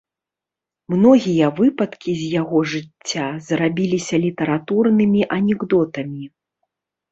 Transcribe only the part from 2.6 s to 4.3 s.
жыцця зрабіліся